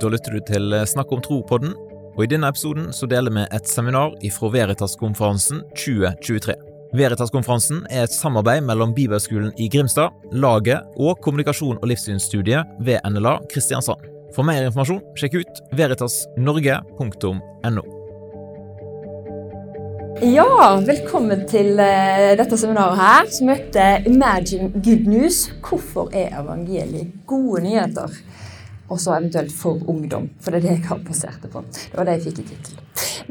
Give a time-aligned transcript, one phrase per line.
[0.00, 1.74] Da lytter du til Snakk om tro-podden,
[2.14, 6.54] og i denne episoden så deler vi et seminar ifra Veritas-konferansen 2023.
[6.94, 13.38] Veritas-konferansen er et samarbeid mellom Bibelskolen i Grimstad, Laget og kommunikasjon- og livssynsstudiet ved NLA
[13.52, 14.02] Kristiansand.
[14.34, 17.84] For mer informasjon, sjekk ut veritasnorge.no.
[20.22, 20.46] Ja,
[20.86, 25.50] velkommen til eh, dette seminaret her, som heter Imagine Good News.
[25.62, 28.08] Hvorfor er evangeliet gode nyheter?
[28.90, 31.64] Og så eventuelt for ungdom, for det er det jeg har basert det på.
[31.72, 32.80] Det var det jeg fikk i tittel.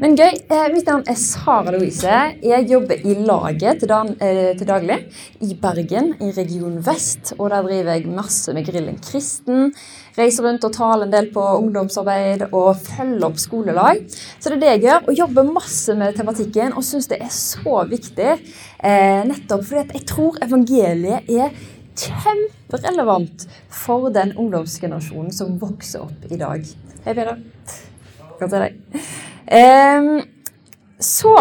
[0.02, 0.32] Men gøy.
[0.50, 2.14] Eh, mitt navn er Sara Louise.
[2.42, 4.96] Jeg jobber i laget til, dan, eh, til daglig
[5.40, 7.34] i Bergen, i Region Vest.
[7.38, 9.72] Og der driver jeg masse med Grillen kristen.
[10.18, 14.02] Reiser rundt og taler en del på ungdomsarbeid og følger opp skolelag.
[14.40, 17.30] Så det er det jeg gjør, og jobber masse med tematikken og syns det er
[17.30, 18.32] så viktig.
[18.84, 21.50] Eh, nettopp fordi jeg tror evangeliet er
[21.98, 26.64] kjemperelevant for den ungdomsgenerasjonen som vokser opp i dag.
[27.04, 27.40] Hei, Peder.
[28.38, 29.02] Godt å se deg.
[29.44, 30.14] Um,
[31.02, 31.34] så,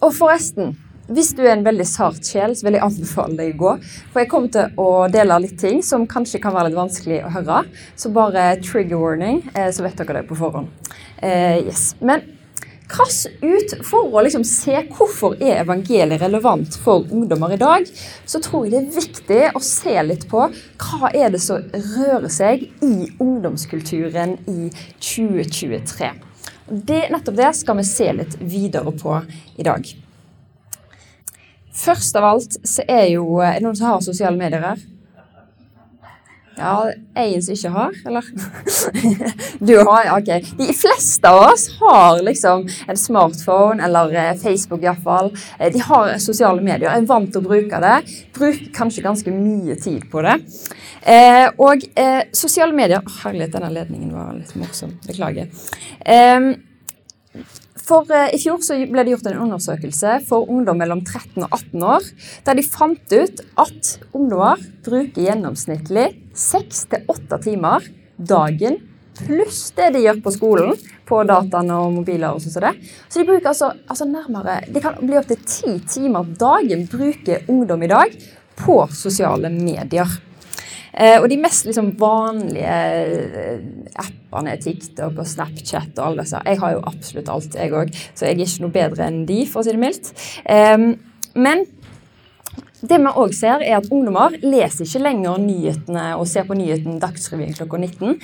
[0.00, 3.58] og forresten hvis du er en veldig sart sjel, så vil jeg anbefale deg å
[3.60, 3.72] gå.
[4.12, 7.32] For jeg kommer til å dele litt ting som kanskje kan være litt vanskelig å
[7.34, 7.58] høre.
[8.00, 10.72] Så bare trigger warning, eh, så vet dere det på forhånd.
[11.20, 11.92] Uh, yes.
[12.00, 12.24] Men
[12.88, 17.88] krass ut for å liksom se hvorfor er evangeliet relevant for ungdommer i dag,
[18.26, 22.30] så tror jeg det er viktig å se litt på hva er det som rører
[22.32, 26.12] seg i ungdomskulturen i 2023.
[26.64, 29.18] Det, nettopp det skal vi se litt videre på
[29.56, 29.84] i dag.
[31.74, 34.82] Først av alt så er jo Er det noen som har sosiale medier her?
[36.56, 38.28] Ja, en som ikke har, eller?
[39.68, 40.30] Du har, ok.
[40.58, 45.32] De fleste av oss har liksom en smartphone, eller Facebook iallfall.
[45.58, 47.96] De har sosiale medier, er vant til å bruke det.
[48.36, 50.36] Bruker kanskje ganske mye tid på det.
[51.04, 54.94] Eh, og eh, sosiale medier Herlighet, denne ledningen var litt morsom.
[55.08, 55.50] Beklager.
[56.00, 56.54] Eh,
[57.84, 61.86] for eh, I fjor ble det gjort en undersøkelse for ungdom mellom 13 og 18
[61.96, 62.08] år,
[62.46, 66.08] der de fant ut at ungdommer bruker gjennomsnittlig
[66.38, 68.80] 6-8 timer dagen
[69.14, 72.34] pluss det de gjør på skolen, på dataene og mobiler.
[72.34, 72.86] og sånt.
[73.08, 77.82] Så de bruker altså, altså nærmere Det kan bli opptil ti timer dagen bruker ungdom
[77.82, 78.16] i dag
[78.58, 80.08] på sosiale medier.
[80.94, 82.74] Eh, og de mest liksom, vanlige
[83.34, 83.64] eh,
[83.98, 86.42] appene TikTok og Snapchat og alle disse.
[86.46, 89.40] Jeg har jo absolutt alt, jeg òg, så jeg er ikke noe bedre enn de,
[89.50, 90.12] for å si det mildt.
[91.34, 91.64] Men
[92.84, 96.98] det vi òg ser, er at ungdommer leser ikke lenger nyhetene og ser på nyheten
[97.00, 98.18] Dagsrevyen klokka 19.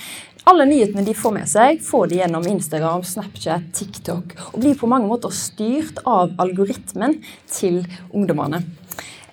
[0.51, 4.89] Alle nyhetene de får med seg, får de gjennom Instagram, Snapchat, TikTok, og blir på
[4.89, 7.17] mange måter styrt av algoritmen
[7.49, 7.81] til
[8.13, 8.61] ungdommene.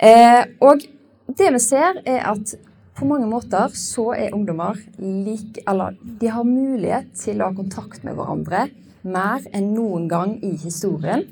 [0.01, 0.85] Eh, og
[1.29, 2.57] det vi ser, er at
[2.99, 8.03] på mange måter så er ungdommer like Eller de har mulighet til å ha kontakt
[8.07, 8.67] med hverandre
[9.09, 11.23] mer enn noen gang i historien.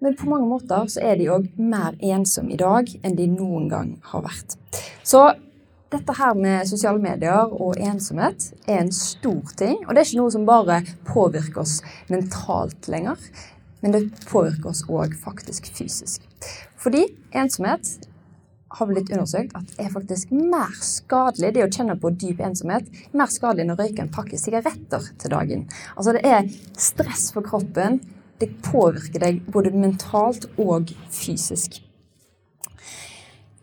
[0.00, 3.68] Men på mange måter så er de òg mer ensomme i dag enn de noen
[3.72, 4.56] gang har vært.
[5.04, 5.24] Så
[5.90, 9.80] dette her med sosiale medier og ensomhet er en stor ting.
[9.86, 11.80] Og det er ikke noe som bare påvirker oss
[12.12, 13.18] mentalt lenger,
[13.80, 16.22] men det påvirker oss òg faktisk fysisk.
[16.80, 17.06] Fordi
[17.36, 18.09] ensomhet
[18.70, 23.30] har blitt undersøkt at er faktisk mer skadelig det å kjenne på dyp ensomhet, mer
[23.32, 25.66] skadelig enn å røyke en pakke sigaretter til dagen.
[25.96, 26.48] Altså Det er
[26.78, 28.00] stress for kroppen.
[28.40, 31.82] Det påvirker deg både mentalt og fysisk.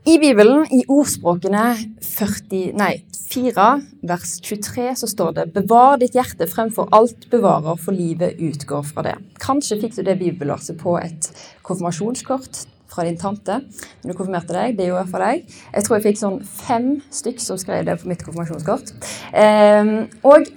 [0.07, 1.63] I Bibelen, i ordspråkene
[2.00, 2.94] 40, nei,
[3.28, 3.66] 4,
[4.07, 9.03] vers 23, så står det 'Bevar ditt hjerte fremfor alt bevarer, for livet utgår fra
[9.03, 9.17] det'.
[9.40, 11.28] Kanskje fikk du det bibelverset på et
[11.62, 14.78] konfirmasjonskort fra din tante når du konfirmerte deg.
[14.78, 15.58] Det gjorde jeg for deg.
[15.74, 18.96] Jeg tror jeg fikk sånn fem stykk som skrev det på mitt konfirmasjonskort.
[19.34, 19.94] Um,
[20.28, 20.48] og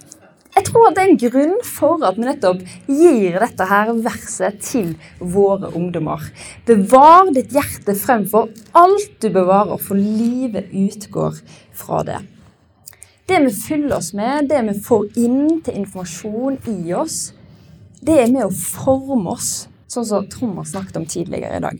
[0.51, 4.89] jeg tror det er en grunn for at vi nettopp gir dette her verset til
[5.19, 6.25] våre ungdommer.
[6.67, 11.39] Bevar ditt hjerte fremfor alt du bevarer, for livet utgår
[11.71, 12.19] fra det.
[13.31, 17.31] Det vi fyller oss med, det vi får inn til informasjon i oss,
[18.03, 21.79] det er med å forme oss, sånn som Trommer snakket om tidligere i dag.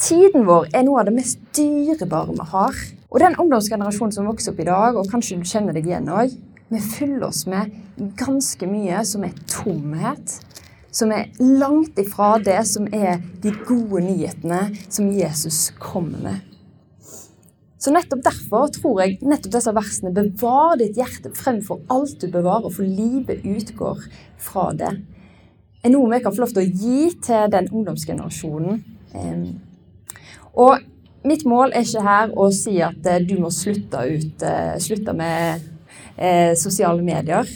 [0.00, 2.76] Tiden vår er noe av det mest dyrebare vi har.
[3.10, 6.32] Og den ungdomsgenerasjonen som vokser opp i dag, og kanskje du kjenner deg igjen òg,
[6.70, 7.74] vi fyller oss med
[8.16, 10.38] ganske mye som er tomhet.
[10.88, 16.40] Som er langt ifra det som er de gode nyhetene som Jesus kommer med.
[17.80, 22.72] Så nettopp derfor tror jeg nettopp disse versene bevar ditt hjerte fremfor alt du bevarer,
[22.72, 24.04] for livet utgår
[24.40, 24.94] fra det.
[25.84, 28.86] er noe vi kan få lov til å gi til den ungdomsgenerasjonen.
[30.54, 30.80] Og
[31.26, 35.14] mitt mål er ikke her å si at eh, du må slutte, ut, eh, slutte
[35.16, 35.68] med
[36.16, 37.48] eh, sosiale medier.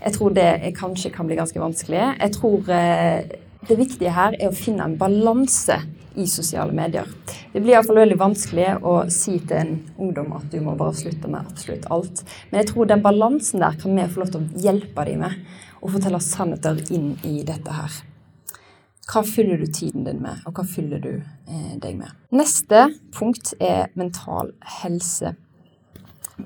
[0.00, 2.02] Jeg tror det kanskje kan bli ganske vanskelig.
[2.16, 3.38] Jeg tror eh,
[3.68, 5.76] det viktige her er å finne en balanse
[6.18, 7.06] i sosiale medier.
[7.52, 11.30] Det blir iallfall veldig vanskelig å si til en ungdom at du må bare slutte
[11.30, 12.24] med absolutt alt.
[12.50, 15.36] Men jeg tror den balansen der kan vi få lov til å hjelpe dem med,
[15.80, 18.00] og fortelle sannheter inn i dette her.
[19.10, 22.12] Hva fyller du tiden din med, og hva fyller du eh, deg med?
[22.30, 22.84] Neste
[23.16, 25.32] punkt er mental helse.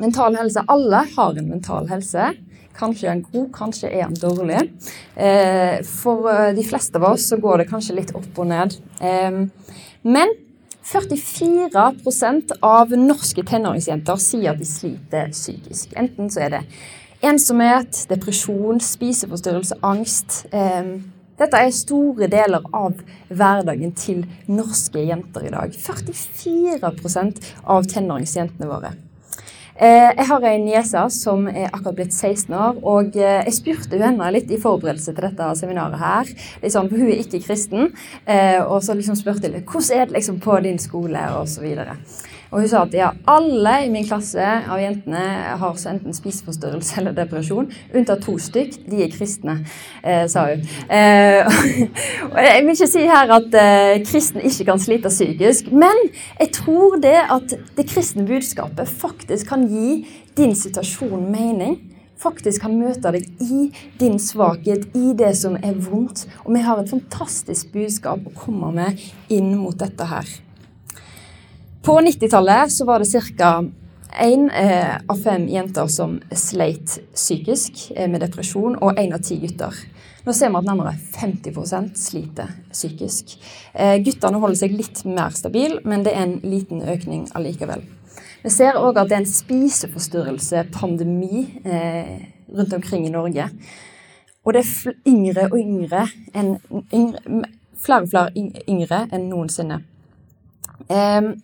[0.00, 0.64] Mental helse.
[0.72, 2.30] Alle har en mental helse.
[2.74, 4.62] Kanskje er den god, kanskje er den dårlig.
[5.14, 8.78] Eh, for eh, de fleste av oss så går det kanskje litt opp og ned.
[9.04, 9.44] Eh,
[10.08, 10.34] men
[10.84, 15.92] 44% av norske tenåringsjenter sier at de sliter psykisk.
[16.00, 16.64] Enten så er det
[17.24, 20.42] ensomhet, depresjon, spiseforstyrrelse, angst.
[21.34, 25.74] Dette er store deler av hverdagen til norske jenter i dag.
[25.74, 27.42] 44%
[27.74, 28.92] av tenåringsjentene våre.
[29.74, 32.78] Eh, jeg har en niese som er akkurat blitt 16 år.
[32.86, 35.98] og eh, Jeg spurte henne litt i forberedelse til dette seminaret.
[35.98, 36.30] her,
[36.62, 37.90] liksom, for Hun er ikke kristen.
[38.26, 41.66] Eh, og så liksom spurte jeg hvordan er det liksom på din skole osv.
[42.54, 44.38] Og hun sa at ja, alle i min klasse
[44.70, 45.22] av jentene
[45.58, 48.76] har så enten spiseforstyrrelse eller depresjon, unntatt to stykk.
[48.86, 49.56] De er kristne,
[50.06, 50.62] eh, sa hun.
[50.86, 51.42] Eh,
[52.30, 55.98] og jeg vil ikke si her at eh, kristne ikke kan slite psykisk, men
[56.38, 60.04] jeg tror det at det kristne budskapet faktisk kan gi
[60.38, 61.80] din situasjon mening
[62.24, 63.66] faktisk kan møte deg i
[64.00, 66.24] din svakhet, i det som er vondt.
[66.44, 69.04] Og vi har et fantastisk budskap å komme med
[69.34, 70.30] inn mot dette her.
[71.84, 73.64] På 90-tallet så var det ca.
[74.20, 79.36] én eh, av fem jenter som sleit psykisk eh, med depresjon, og én av ti
[79.42, 79.74] gutter.
[80.24, 83.36] Nå ser vi at nærmere 50% sliter psykisk.
[83.74, 87.84] Eh, guttene holder seg litt mer stabil, men det er en liten økning allikevel.
[88.46, 92.16] Vi ser òg at det er en spiseforstyrrelsepandemi eh,
[92.48, 93.44] rundt omkring i Norge.
[94.40, 96.56] Og det er yngre og yngre enn
[96.88, 97.44] yngre,
[97.76, 98.30] flere og flere
[98.64, 99.84] yngre enn noensinne.
[100.88, 101.36] Eh,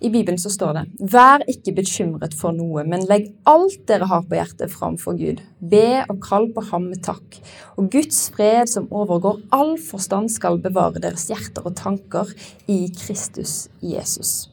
[0.00, 4.26] i Bibelen så står det Vær ikke bekymret for noe, men legg alt dere har
[4.28, 5.40] på hjertet framfor Gud.
[5.58, 7.40] Be og kall på ham med takk.
[7.74, 12.30] Og Guds fred, som overgår all forstand, skal bevare deres hjerter og tanker
[12.70, 14.52] i Kristus Jesus.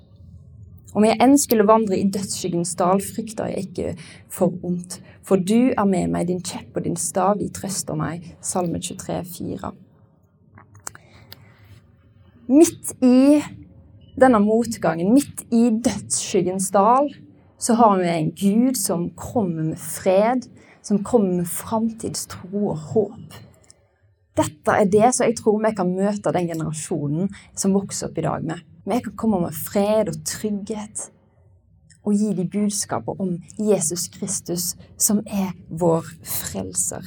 [0.95, 3.93] Om jeg enn skulle vandre i dødsskyggens dal, frykter jeg ikke
[4.31, 4.97] for ondt.
[5.25, 8.23] For du er med meg, din kjepp og din stav, de trøster meg.
[8.41, 9.71] Salme 23, 4.
[12.47, 13.41] Midt i
[14.19, 17.09] denne motgangen, midt i dødsskyggens dal,
[17.59, 20.47] så har vi en Gud som kommer med fred,
[20.81, 23.41] som kommer med framtidstro og håp.
[24.35, 28.25] Dette er det som jeg tror vi kan møte den generasjonen som vokser opp i
[28.25, 28.63] dag med.
[28.85, 31.09] Vi kan komme med fred og trygghet
[32.05, 37.01] og gi dem budskapet om Jesus Kristus, som er vår frelser.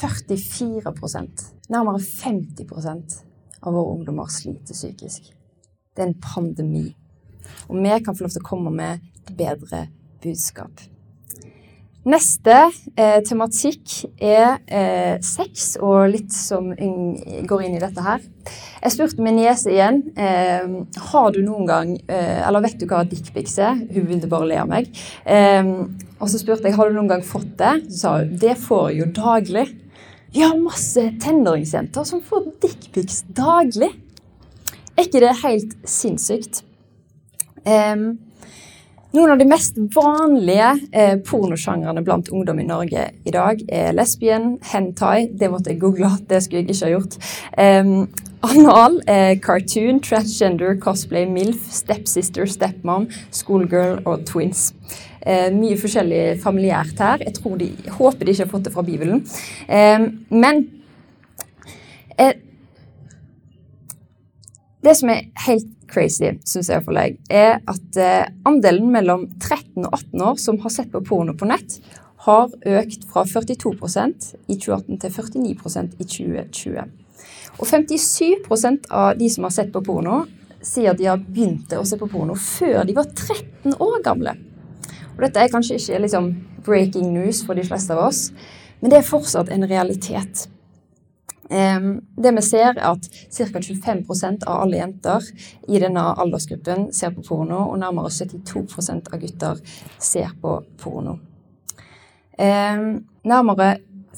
[0.00, 3.29] 44% nærmere 50
[3.62, 5.32] av våre ungdommer sliter psykisk.
[5.94, 6.86] Det er en pandemi.
[7.68, 9.86] Og vi kan få lov til å komme med et bedre
[10.22, 10.86] budskap.
[12.08, 12.54] Neste
[12.96, 18.22] eh, tematikk er eh, sex, og litt som går inn i dette her.
[18.80, 20.64] Jeg spurte min niese igjen eh,
[21.10, 23.82] har du noen gang eh, Eller vet du hva dickpics er?
[23.92, 24.88] Hun begynte bare å le av meg.
[25.28, 25.60] Eh,
[26.16, 27.74] og så spurte jeg har du noen gang fått det.
[27.90, 29.66] Så sa hun det får jeg jo daglig.
[30.32, 33.90] Vi har masse tenåringsjenter som får dickpics daglig.
[34.94, 36.62] Er ikke det helt sinnssykt?
[37.66, 38.12] Um,
[39.10, 44.52] noen av de mest vanlige eh, pornosjangrene blant ungdom i Norge i dag er lesbien,
[44.70, 47.18] hentai Det måtte jeg google, det skulle jeg ikke ha gjort.
[47.58, 48.06] Um,
[48.46, 54.70] anal, eh, cartoon, transgender, cosplay, MILF, stepsister, stepmom, schoolgirl og twins.
[55.20, 57.24] Eh, mye forskjellig familiært her.
[57.26, 59.24] Jeg de, håper de ikke har fått det fra Bibelen.
[59.68, 60.62] Eh, men
[62.18, 62.34] eh,
[64.80, 67.98] Det som er helt crazy, syns jeg iallfall jeg, er at
[68.48, 71.74] andelen mellom 13 og 18 år som har sett på porno på nett,
[72.24, 76.96] har økt fra 42% i 2018 til 49% i 2020.
[77.58, 80.22] Og 57% av de som har sett på porno,
[80.64, 84.38] sier de har begynt å se på porno før de var 13 år gamle.
[85.16, 86.30] Og dette er kanskje ikke liksom
[86.66, 88.30] breaking news for de fleste av oss,
[88.80, 90.46] men det er fortsatt en realitet.
[91.50, 93.58] Det vi ser, er at ca.
[93.58, 95.26] 25% av alle jenter
[95.68, 99.60] i denne aldersgruppen ser på porno, og nærmere 72% av gutter
[99.98, 101.18] ser på porno.
[102.38, 103.70] Nærmere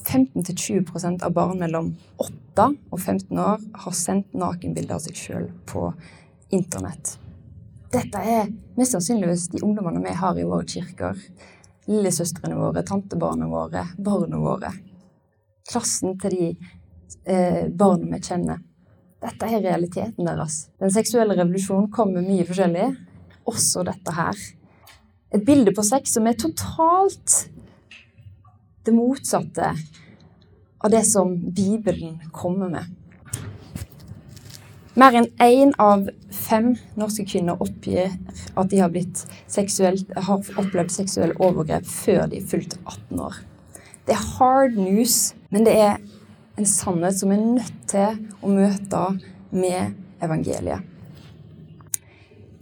[0.03, 5.89] 15-20% av barn mellom 8 og 15 år har sendt nakenbilder av seg sjøl på
[6.53, 7.17] internett
[7.93, 11.19] dette er mest sannsynligvis de ungdommene vi har i våre kirker.
[11.91, 14.69] lillesøstrene våre, tantebarna våre, barna våre.
[15.67, 16.47] Klassen til de
[17.27, 18.61] eh, barna vi kjenner.
[19.23, 20.69] Dette er realiteten deres.
[20.79, 22.87] Den seksuelle revolusjonen kommer mye forskjellig,
[23.51, 24.39] også dette her.
[25.35, 27.49] Et bilde på sex som er totalt
[28.87, 29.75] det motsatte
[30.83, 33.02] av det som Bibelen kommer med.
[34.93, 36.05] Mer enn én av
[36.37, 38.11] fem norske kvinner oppgir
[38.61, 38.93] at de har,
[40.27, 43.39] har opplevd seksuelle overgrep før de er fylt 18 år.
[44.05, 45.97] Det er hard news, men det er
[46.61, 49.05] en sannhet som er nødt til å møte
[49.55, 50.85] med evangeliet.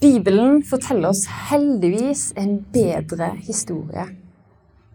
[0.01, 4.07] Bibelen forteller oss heldigvis en bedre historie.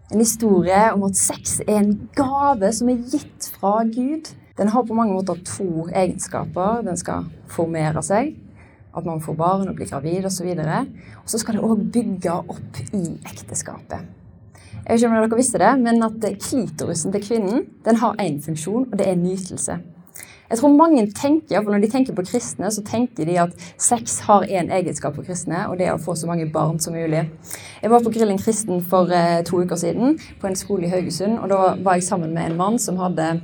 [0.08, 4.32] En historie om at sex er en gave som er gitt fra Gud.
[4.58, 6.84] Den har på mange måter to egenskaper.
[6.86, 8.36] Den skal formere seg,
[8.96, 10.54] at man får barn og blir gravid osv.
[10.56, 14.06] Og så skal det òg bygge opp i ekteskapet.
[14.86, 18.40] Jeg vet ikke om dere visste det, men at klitorusen til kvinnen den har én
[18.44, 19.80] funksjon, og det er nytelse.
[20.50, 24.20] Jeg tror mange tenker, for Når de tenker på kristne, så tenker de at sex
[24.20, 27.26] har én egenskap for kristne, og det er å få så mange barn som mulig.
[27.82, 31.40] Jeg var på Grilling kristen for eh, to uker siden på en skole i Haugesund.
[31.40, 33.42] og Da var jeg sammen med en mann som hadde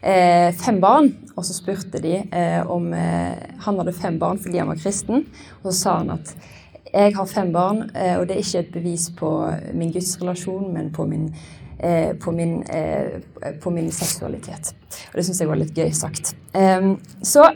[0.00, 1.12] fem barn.
[1.36, 5.26] Og så spurte de eh, om eh, han hadde fem barn fordi han var kristen.
[5.62, 6.34] Og så sa han at
[6.90, 9.30] jeg har fem barn, eh, og det er ikke et bevis på
[9.78, 11.30] min gudsrelasjon, men på min
[11.82, 13.20] Eh, på, min, eh,
[13.60, 14.74] på, min, seksualitet.
[15.10, 16.34] Og det syns jeg var litt gøy sagt.
[16.52, 17.46] Um, så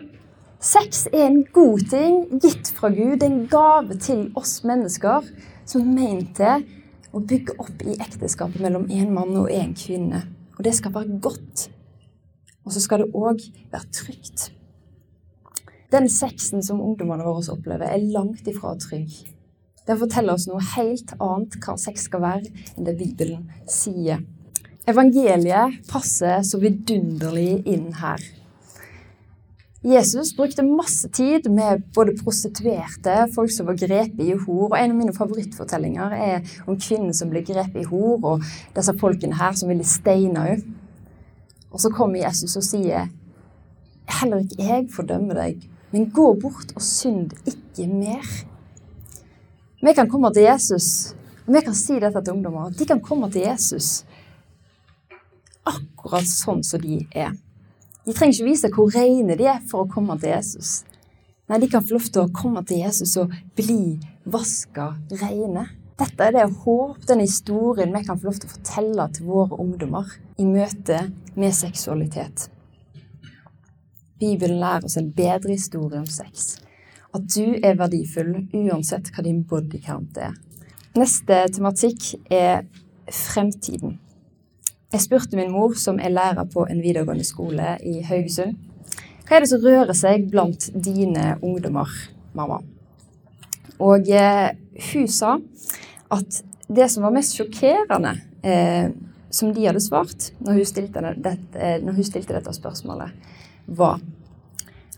[0.64, 3.20] sex er en god ting gitt fra Gud.
[3.20, 5.28] En gave til oss mennesker
[5.68, 6.64] som ment til
[7.12, 10.22] å bygge opp i ekteskapet mellom en mann og en kvinne.
[10.56, 11.68] Og det skal være godt.
[12.64, 13.40] Og så skal det òg
[13.72, 14.50] være trygt.
[15.92, 19.12] Den sexen som ungdommene våre opplever, er langt ifra trygg.
[19.86, 24.24] Den forteller oss noe helt annet hva sex skal være, enn det Bibelen sier.
[24.88, 28.24] Evangeliet passer så vidunderlig inn her.
[29.84, 34.70] Jesus brukte masse tid med både prostituerte, folk som var grepet i hor.
[34.70, 38.96] og En av mine favorittfortellinger er om kvinnen som ble grepet i hor, og disse
[39.00, 40.80] folkene her som ville steine henne.
[41.74, 43.08] Og så kommer Jesus og sier,
[44.06, 48.46] 'Heller ikke jeg fordømmer deg, men gå bort og synd ikke mer.'
[49.82, 51.14] Vi kan komme til Jesus,
[51.46, 52.70] og vi kan si dette til ungdommer.
[52.70, 54.04] De kan komme til Jesus
[55.64, 57.34] akkurat sånn som de er.
[58.04, 60.84] De trenger ikke vise hvor rene de er for å komme til Jesus.
[61.48, 65.66] Nei, de kan få lov til å komme til Jesus og bli vaska rene.
[65.94, 69.58] Dette er det håp, den historien vi kan få lov til å fortelle til våre
[69.62, 70.10] ungdommer
[70.42, 70.98] i møte
[71.38, 72.48] med seksualitet.
[74.18, 76.56] Bibelen lærer oss en bedre historie om sex
[77.14, 80.34] at du er verdifull uansett hva din bodycount er.
[80.98, 82.64] Neste tematikk er
[83.10, 84.00] fremtiden.
[84.94, 88.58] Jeg spurte min mor, som er lærer på en videregående skole i Haugesund,
[89.24, 91.90] hva er det som rører seg blant dine ungdommer,
[92.36, 92.60] mamma?
[93.82, 94.50] Og eh,
[94.92, 95.38] hun sa
[96.14, 98.90] at det som var mest sjokkerende, eh,
[99.34, 103.12] som de hadde svart når hun stilte, det, eh, når hun stilte dette spørsmålet,
[103.66, 104.00] var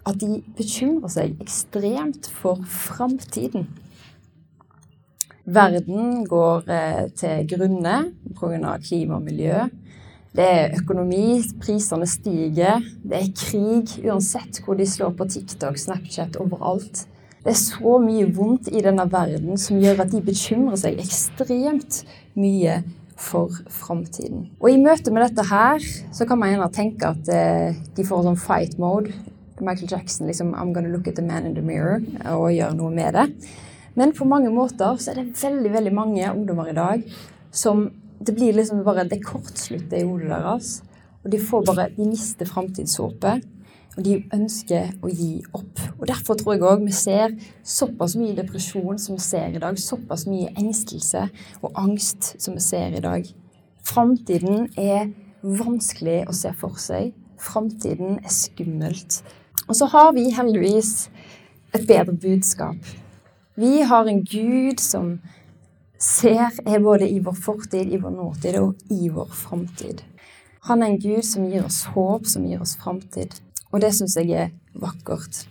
[0.07, 3.67] at de bekymrer seg ekstremt for framtiden.
[5.47, 7.99] Verden går eh, til grunne
[8.35, 8.79] pga.
[8.83, 9.67] klima og miljø.
[10.37, 12.83] Det er økonomi, prisene stiger.
[13.03, 17.07] Det er krig, uansett hvor de slår på TikTok, Snapchat, overalt.
[17.47, 22.01] Det er så mye vondt i denne verden som gjør at de bekymrer seg ekstremt
[22.35, 22.81] mye
[23.15, 24.49] for framtiden.
[24.59, 28.27] Og i møte med dette her, så kan man gjerne tenke at eh, de får
[28.27, 29.15] sånn fight mode.
[29.61, 32.03] Michael Jackson liksom I'm gonna look at the man in the mirror
[32.35, 33.29] og gjøre noe med det.
[33.95, 37.07] Men på mange måter så er det veldig veldig mange ungdommer i dag
[37.55, 37.87] som
[38.27, 40.81] det blir liksom bare det kortslutter i hodet deres.
[41.23, 43.47] Og de får bare, de mister framtidshåpet.
[43.97, 45.81] Og de ønsker å gi opp.
[45.97, 47.33] Og Derfor tror jeg òg vi ser
[47.65, 49.79] såpass mye depresjon som vi ser i dag.
[49.81, 51.29] Såpass mye engstelse
[51.63, 53.25] og angst som vi ser i dag.
[53.87, 55.09] Framtiden er
[55.43, 57.15] vanskelig å se for seg.
[57.41, 59.23] Framtiden er skummelt.
[59.67, 61.09] Og så har vi heldigvis
[61.75, 62.77] et bedre budskap.
[63.57, 65.17] Vi har en Gud som
[65.99, 70.03] ser er både i vår fortid, i vår nåtid og i vår framtid.
[70.69, 73.39] Han er en Gud som gir oss håp, som gir oss framtid.
[73.77, 75.43] Og det syns jeg er vakkert.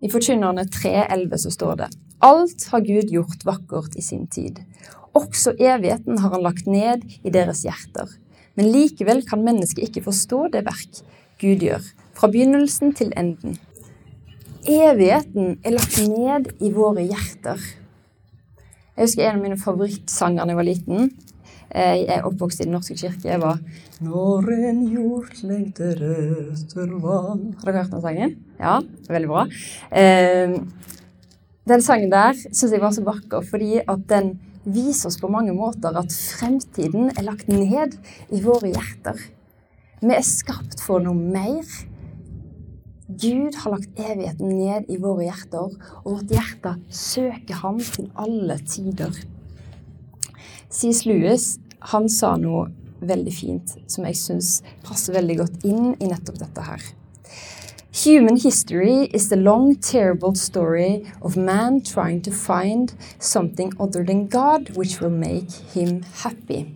[0.00, 1.88] I Forkynnerne 3.11 så står det
[2.24, 4.62] Alt har Gud gjort vakkert i sin tid.
[5.12, 8.08] Også evigheten har han lagt ned i deres hjerter.
[8.56, 11.02] Men likevel kan mennesket ikke forstå det verk
[11.38, 11.84] Gud gjør,
[12.16, 13.58] fra begynnelsen til enden.
[14.64, 17.60] Evigheten er lagt ned i våre hjerter.
[18.96, 21.12] Jeg husker en av mine favorittsanger da jeg var liten.
[21.70, 23.28] Eh, Jeg er oppvokst i Den norske kirke.
[23.28, 23.58] Jeg var
[24.00, 26.00] Når en jord lengter
[26.52, 28.36] etter vann Har dere hørt den sangen?
[28.58, 29.46] Ja, veldig bra.
[29.92, 30.58] Eh,
[31.68, 35.52] den sangen der syns jeg var så vakker fordi at den viser oss på mange
[35.56, 37.98] måter at fremtiden er lagt ned
[38.32, 39.20] i våre hjerter.
[40.00, 41.64] Vi er skapt for noe mer.
[43.08, 45.72] Gud har lagt evigheten ned i våre hjerter,
[46.04, 49.16] og vårt hjerte søker ham til alle tider.
[50.70, 51.06] C.S.
[51.06, 51.58] Lewis
[51.92, 52.68] han sa noe
[53.00, 54.50] veldig fint som jeg syns
[54.84, 56.82] passer veldig godt inn i nettopp dette her.
[58.04, 64.28] Human history is the long, terrible story of man trying to find something other than
[64.28, 66.66] God which will make him happy.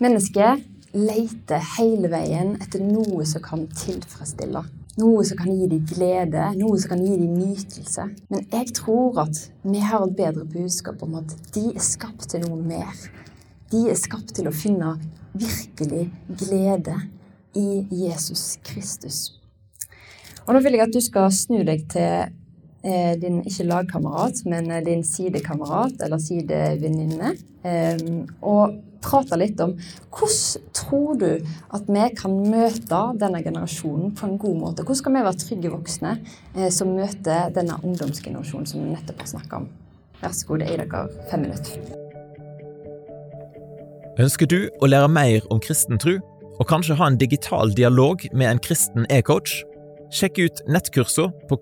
[0.00, 4.66] Mennesket leter hele veien etter noe som kan tilfredsstille.
[5.00, 8.04] Noe som kan gi dem glede, noe som kan gi dem nytelse.
[8.28, 12.44] Men jeg tror at vi har et bedre budskap om at de er skapt til
[12.44, 12.92] noe mer.
[13.72, 14.98] De er skapt til å finne
[15.32, 16.98] virkelig glede
[17.56, 19.22] i Jesus Kristus.
[20.44, 22.32] Og nå vil jeg at du skal snu deg til
[22.82, 28.00] din ikke lagkamerat, men eh, din sidekamerat eller sidevenninne, eh,
[28.42, 29.74] og prate litt om
[30.12, 31.28] hvordan tror du
[31.74, 34.86] at vi kan møte denne generasjonen på en god måte?
[34.86, 36.16] Hvordan skal vi være trygge voksne
[36.56, 39.68] eh, som møter denne ungdomsgenerasjonen som vi nettopp har snakka om?
[40.22, 41.98] Vær så god, det er dere fem minutter.
[44.22, 46.18] Ønsker du å lære mer om kristen tro,
[46.60, 49.62] og kanskje ha en digital dialog med en kristen e-coach?
[50.12, 51.56] Sjekk ut nettkursene på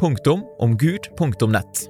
[0.00, 1.88] kurs.omgud.nett.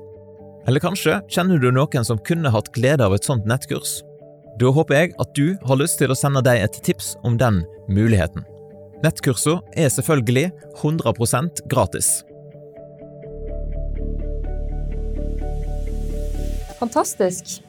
[0.67, 4.01] Eller kanskje kjenner du noen som kunne hatt glede av et sånt nettkurs?
[4.61, 7.63] Da håper jeg at du har lyst til å sende deg et tips om den
[7.89, 8.45] muligheten.
[9.01, 10.51] Nettkursene er selvfølgelig
[10.83, 12.11] 100% gratis.
[16.81, 17.61] Fantastisk.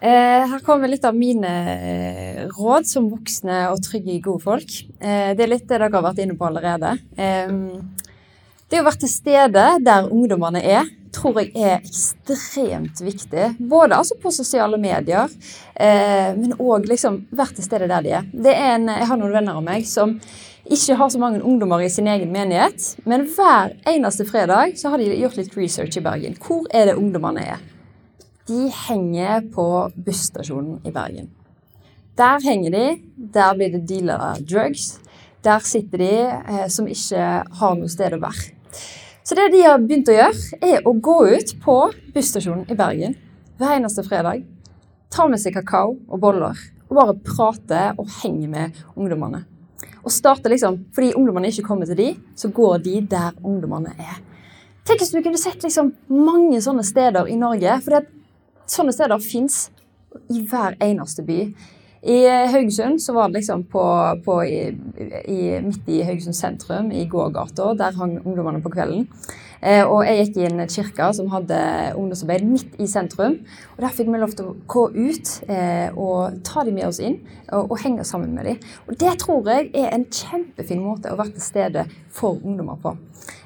[0.00, 4.76] Eh, her kommer litt av mine eh, råd som voksne og trygge, gode folk.
[5.02, 6.94] Eh, det er litt det dere har vært inne på allerede.
[8.68, 13.46] Det å være til stede der ungdommene er, tror jeg er ekstremt viktig.
[13.70, 15.30] Både altså på sosiale medier,
[15.72, 18.28] eh, men òg liksom være til stede der de er.
[18.44, 20.18] Er en, jeg har noen venner av meg som
[20.68, 25.00] ikke har så mange ungdommer i sin egen menighet, men hver eneste fredag så har
[25.00, 26.36] de gjort litt research i Bergen.
[26.36, 27.64] Hvor er det ungdommene er?
[28.48, 31.32] De henger på busstasjonen i Bergen.
[32.20, 34.98] Der henger de, der blir det dealer drugs.
[35.44, 37.26] Der sitter de eh, som ikke
[37.60, 38.57] har noe sted å være.
[39.28, 41.76] Så det de har begynt å gjøre, er å gå ut på
[42.14, 43.16] busstasjonen i Bergen
[43.58, 44.44] hver eneste fredag.
[45.12, 46.56] Ta med seg kakao og boller
[46.88, 49.42] og bare prate og henge med ungdommene.
[50.04, 54.20] Og starte liksom, Fordi ungdommene ikke kommer til de, så går de der ungdommene er.
[54.88, 57.74] Tenk hvis du kunne sett liksom mange sånne steder i Norge.
[57.84, 58.06] For
[58.68, 59.66] sånne steder fins
[60.32, 61.42] i hver eneste by.
[62.02, 62.18] I
[62.52, 63.82] Haugesund så var det liksom på,
[64.24, 64.60] på i,
[65.24, 67.72] i, midt i Haugesund sentrum, i gågata.
[67.74, 69.08] Der hang ungdommene på kvelden.
[69.58, 71.58] Eh, og jeg gikk i en kirke som hadde
[71.98, 73.40] ungdomsarbeid midt i sentrum.
[73.74, 77.00] Og der fikk vi lov til å gå ut eh, og ta dem med oss
[77.02, 77.18] inn
[77.50, 78.62] og, og henge sammen med dem.
[78.86, 82.94] Og det tror jeg er en kjempefin måte å være til stede for ungdommer på.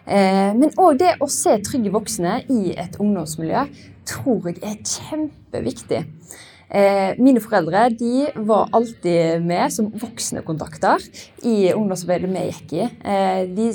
[0.05, 3.67] Eh, men òg det å se trygge voksne i et ungdomsmiljø
[4.09, 6.05] tror jeg er kjempeviktig.
[6.73, 11.05] Eh, mine foreldre de var alltid med som voksne kontakter
[11.45, 12.87] i ungdomsarbeidet vi gikk i.
[12.89, 13.67] Eh, de,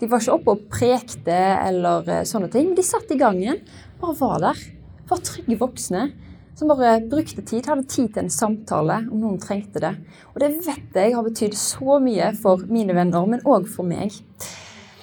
[0.00, 1.36] de, var ikke oppe og prekte
[1.68, 2.72] eller eh, sånne ting.
[2.74, 3.62] De satt i gangen,
[4.02, 4.64] bare var der.
[5.10, 6.08] Var trygge voksne
[6.58, 9.94] som bare brukte tid, hadde tid til en samtale om noen trengte det.
[10.34, 14.18] Og det vet jeg har betydd så mye for mine venner, men òg for meg.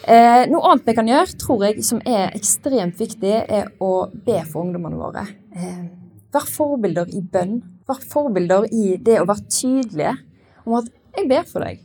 [0.08, 4.38] Eh, noe annet vi kan gjøre, tror jeg, som er ekstremt viktig, er å be
[4.46, 5.26] for ungdommene våre.
[5.56, 5.88] Eh,
[6.34, 7.60] vær forbilder i bønn.
[7.88, 10.18] Vær forbilder i det å være tydelige
[10.66, 11.80] om at 'jeg ber for deg'.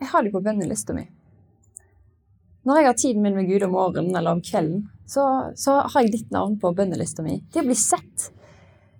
[0.00, 1.06] Jeg har det på bønnelista mi.
[2.64, 6.02] Når jeg har tiden min med Gud om morgenen eller om kvelden, så, så har
[6.02, 7.42] jeg ditt navn på bønnelista mi.
[7.52, 8.30] Det å bli sett,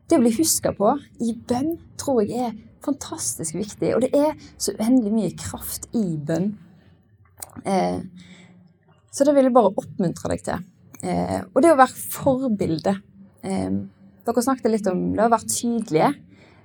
[0.08, 0.92] det å bli huska på
[1.24, 2.52] i bønn, tror jeg er
[2.84, 3.94] fantastisk viktig.
[3.96, 6.52] Og det er så uendelig mye kraft i bønn.
[7.64, 8.00] Eh,
[9.10, 10.64] så det vil jeg bare oppmuntre deg til.
[11.04, 12.96] Eh, og det å være forbilde.
[13.44, 13.80] Eh,
[14.24, 16.12] dere snakket litt om det å være tydelige.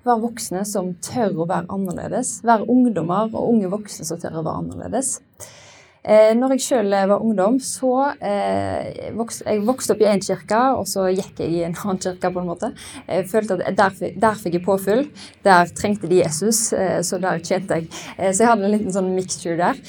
[0.07, 2.37] Være voksne som tør å være annerledes.
[2.47, 5.17] Være ungdommer og unge voksne som tør å være annerledes.
[5.99, 7.91] Eh, når jeg sjøl var ungdom, så
[8.23, 11.99] eh, vokste, jeg vokste opp i én kirke, og så gikk jeg i en annen
[11.99, 12.31] kirke.
[12.31, 12.71] på en måte.
[13.07, 15.03] Jeg følte at Der, der fikk jeg påfyll.
[15.43, 17.91] Der trengte de Jesus, eh, så der tjente jeg.
[18.15, 19.83] Så jeg hadde en liten sånn mixture der.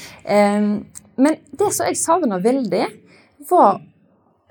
[1.21, 2.87] Men det som jeg savna veldig,
[3.51, 3.81] var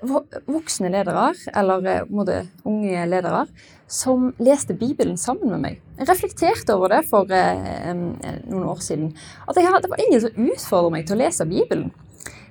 [0.00, 3.44] voksne ledere, eller eh, måte, unge ledere,
[3.90, 5.80] som leste Bibelen sammen med meg.
[5.98, 9.10] Jeg reflekterte over det for eh, noen år siden.
[9.48, 11.90] At jeg, det var ingen som utfordret meg til å lese Bibelen.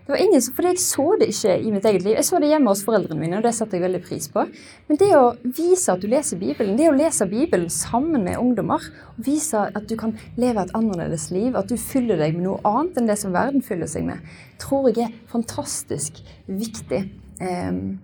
[0.10, 2.16] Det var ingen som, fordi Jeg så det ikke i mitt eget liv.
[2.18, 4.42] Jeg så det hjemme hos foreldrene mine, og det satte jeg veldig pris på.
[4.90, 8.82] Men det å vise at du leser Bibelen, det å lese Bibelen sammen med ungdommer,
[9.14, 12.58] og vise at du kan leve et annerledes liv, at du fyller deg med noe
[12.66, 14.26] annet enn det som verden fyller seg med,
[14.58, 17.04] tror jeg er fantastisk viktig.
[17.40, 18.00] Um,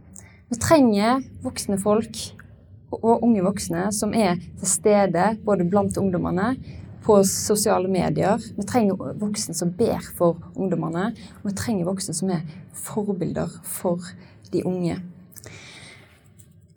[0.50, 2.20] vi trenger voksne folk
[2.96, 6.54] og unge voksne som er til stede både blant ungdommene
[7.06, 8.42] på sosiale medier.
[8.58, 11.12] Vi trenger voksne som ber for ungdommene.
[11.42, 12.46] Og vi trenger voksne som er
[12.86, 14.02] forbilder for
[14.54, 14.98] de unge.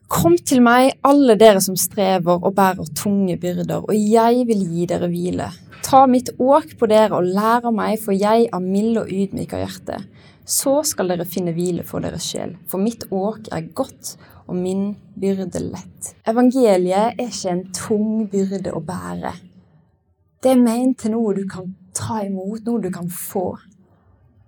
[0.09, 4.87] Kom til meg, alle dere som strever og bærer tunge byrder, og jeg vil gi
[4.88, 5.51] dere hvile.
[5.85, 9.53] Ta mitt åk på dere og lær av meg, for jeg er mild og ydmyk
[9.53, 9.99] av hjerte.
[10.48, 14.14] Så skal dere finne hvile for deres sjel, for mitt åk er godt
[14.48, 16.14] og min byrde lett.
[16.28, 19.34] Evangeliet er ikke en tung byrde å bære.
[20.40, 23.58] Det er ment til noe du kan ta imot, noe du kan få.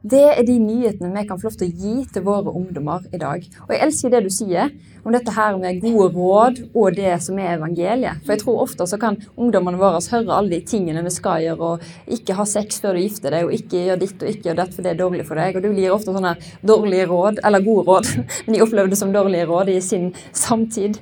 [0.01, 3.19] Det er de nyhetene vi kan få lov til å gi til våre ungdommer i
[3.21, 3.43] dag.
[3.67, 4.71] Og jeg elsker det du sier
[5.05, 8.23] om dette her med gode råd og det som er evangeliet.
[8.25, 11.75] For jeg tror ofte så kan ungdommene våre høre alle de tingene vi skal gjøre,
[11.75, 14.57] og ikke ha sex før du gifter deg, og ikke gjør ditt og ikke gjør
[14.63, 15.61] dette for det er dårlig for deg.
[15.61, 16.33] Og du gir ofte sånne
[16.73, 18.11] dårlige råd, eller gode råd,
[18.47, 20.97] men de opplever det som dårlige råd i sin samtid.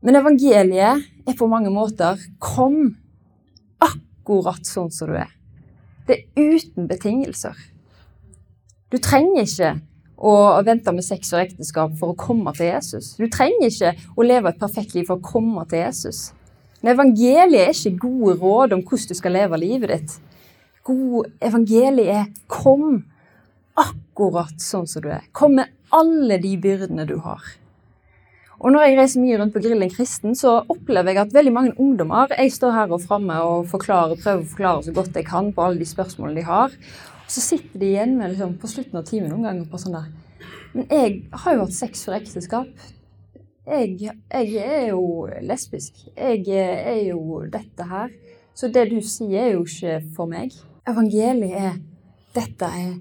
[0.00, 2.96] Men evangeliet er på mange måter kom
[3.84, 5.28] akkurat sånn som du er.
[6.08, 7.73] Det er uten betingelser.
[8.94, 9.72] Du trenger ikke
[10.22, 13.16] å vente med sex og ekteskap for å komme til Jesus.
[13.18, 16.28] Du trenger ikke å leve et perfekt liv for å komme til Jesus.
[16.78, 20.14] Men evangeliet er ikke gode råd om hvordan du skal leve livet ditt.
[20.86, 23.00] God evangeliet er kom
[23.74, 25.24] akkurat sånn som du er.
[25.34, 27.42] Kom med alle de byrdene du har.
[28.60, 31.74] Og når jeg reiser mye rundt på Grillen kristen, så opplever jeg at veldig mange
[31.82, 35.50] ungdommer Jeg står her og framme og forklarer, prøver å forklare så godt jeg kan
[35.50, 36.78] på alle de spørsmålene de har.
[37.34, 40.10] Så sitter de igjen med liksom, på slutten av timen noen ganger på sånn der
[40.74, 42.84] Men jeg har jo hatt sex for ekteskap.
[43.66, 46.04] Jeg, jeg, er jo lesbisk.
[46.14, 48.12] Jeg er jo dette her.
[48.54, 50.54] Så det du sier, er jo ikke for meg.
[50.90, 51.78] Evangeliet er
[52.34, 52.96] dette er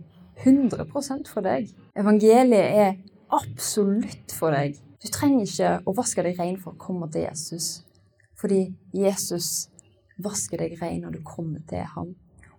[0.46, 1.69] 100% for deg.
[1.98, 2.93] Evangeliet er
[3.34, 4.78] absolutt for deg.
[5.02, 7.82] Du trenger ikke å vaske deg ren for å komme til Jesus,
[8.39, 9.67] fordi Jesus
[10.22, 12.13] vasker deg ren når du kommer til ham.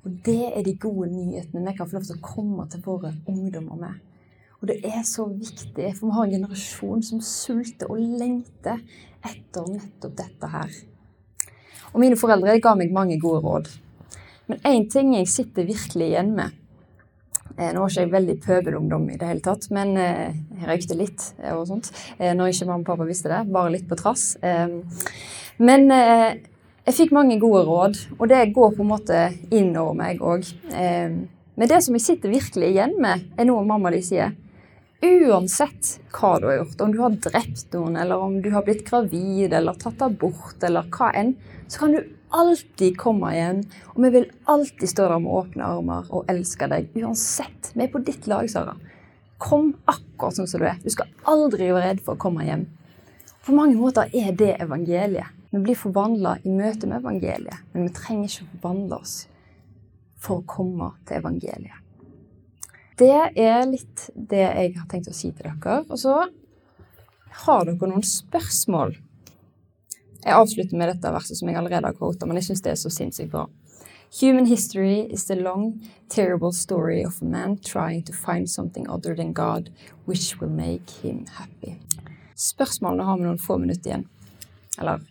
[0.04, 3.14] Og det er de gode nyhetene vi kan få lov til å komme til våre
[3.30, 4.02] ungdommer med.
[4.60, 8.80] Og det er så viktig, for vi har en generasjon som sulter og lengter
[9.24, 10.76] etter nettopp dette her.
[11.92, 13.72] Og mine foreldre ga meg mange gode råd.
[14.48, 16.52] Men én ting jeg sitter virkelig igjen med,
[17.56, 20.96] Eh, nå var ikke jeg veldig pøbelungdom i det hele tatt, men eh, jeg røykte
[20.98, 21.92] litt eh, og sånt.
[22.18, 24.32] Når ikke mamma og pappa visste det, bare litt på trass.
[25.62, 25.86] Men
[26.84, 29.20] jeg fikk mange gode råd, og det går på en måte
[29.54, 30.48] innover meg òg.
[30.74, 34.34] Men det som jeg sitter virkelig igjen med, er noe mamma di sier.
[35.04, 38.84] Uansett hva du har gjort, om du har drept noen, eller om du har blitt
[38.88, 41.34] gravid, eller tatt abort, eller hva enn,
[41.68, 42.00] så kan du
[42.34, 43.62] alltid komme igjen,
[43.94, 47.70] og vi vil alltid stå der med åpne armer og elske deg uansett.
[47.74, 48.74] Vi er på ditt lag, Sara.
[49.38, 50.80] Kom akkurat sånn som du er.
[50.82, 52.66] Du skal aldri være redd for å komme hjem.
[53.44, 55.30] På mange måter er det evangeliet.
[55.54, 59.12] Vi blir forvandla i møte med evangeliet, men vi trenger ikke å forvandle oss
[60.18, 61.78] for å komme til evangeliet.
[62.98, 65.76] Det er litt det jeg har tenkt å si til dere.
[65.86, 66.16] Og så
[67.44, 68.96] har dere noen spørsmål
[70.24, 72.80] jeg avslutter med dette verset som jeg allerede har quota, men jeg syns det er
[72.80, 73.46] så sinnssykt bra.
[74.22, 79.14] Human history is the long, terrible story of a man trying to find something other
[79.14, 79.70] than God,
[80.06, 81.76] which will make him happy.
[82.34, 84.08] Spørsmålene har vi noen få minutter igjen.
[84.78, 85.02] Eller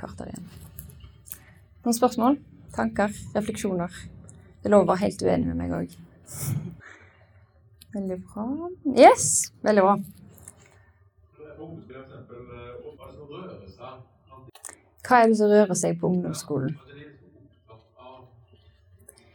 [0.00, 0.48] kvarter igjen.
[1.84, 2.40] Noen spørsmål?
[2.74, 3.12] Tanker?
[3.36, 3.94] Refleksjoner?
[4.60, 5.94] Det er lov å være helt uenig med meg òg.
[7.94, 8.46] Veldig bra.
[8.94, 9.94] Yes, veldig bra.
[15.00, 16.76] Hva er det som rører seg på ungdomsskolen?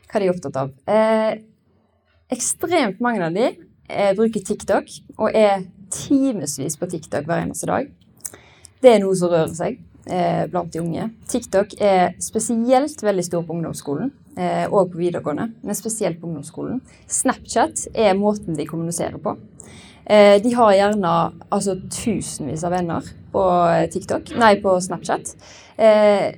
[0.06, 0.71] Hva er de opptatt av?
[0.88, 1.41] Eh,
[2.32, 7.89] ekstremt mange av de eh, bruker TikTok og er timevis på TikTok hver eneste dag.
[8.80, 11.09] Det er noe som rører seg eh, blant de unge.
[11.31, 16.81] TikTok er spesielt veldig stor på ungdomsskolen eh, og på videregående, men spesielt på ungdomsskolen.
[17.07, 19.37] Snapchat er måten de kommuniserer på.
[20.05, 21.13] Eh, de har gjerne
[21.49, 23.45] altså, tusenvis av venner på
[23.93, 25.33] TikTok, nei, på Snapchat.
[25.75, 26.29] Eh,